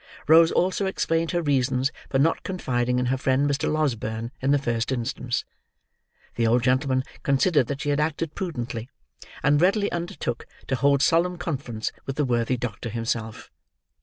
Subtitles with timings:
[0.27, 3.71] Rose also explained her reasons for not confiding in her friend Mr.
[3.71, 5.45] Losberne in the first instance.
[6.37, 8.89] The old gentleman considered that she had acted prudently,
[9.43, 13.51] and readily undertook to hold solemn conference with the worthy doctor himself.